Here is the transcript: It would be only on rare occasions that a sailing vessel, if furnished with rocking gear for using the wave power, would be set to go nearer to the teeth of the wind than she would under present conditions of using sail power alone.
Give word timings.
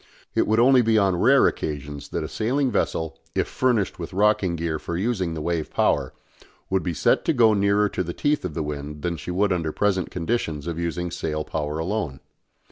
It 0.33 0.47
would 0.47 0.57
be 0.57 0.63
only 0.97 0.97
on 0.97 1.15
rare 1.19 1.45
occasions 1.45 2.09
that 2.09 2.23
a 2.23 2.27
sailing 2.27 2.71
vessel, 2.71 3.19
if 3.35 3.47
furnished 3.47 3.99
with 3.99 4.13
rocking 4.13 4.55
gear 4.55 4.79
for 4.79 4.97
using 4.97 5.35
the 5.35 5.43
wave 5.43 5.69
power, 5.69 6.11
would 6.71 6.81
be 6.81 6.95
set 6.95 7.23
to 7.25 7.33
go 7.33 7.53
nearer 7.53 7.87
to 7.89 8.03
the 8.03 8.11
teeth 8.11 8.43
of 8.43 8.55
the 8.55 8.63
wind 8.63 9.03
than 9.03 9.15
she 9.15 9.29
would 9.29 9.53
under 9.53 9.71
present 9.71 10.09
conditions 10.09 10.65
of 10.65 10.79
using 10.79 11.11
sail 11.11 11.43
power 11.43 11.77
alone. 11.77 12.19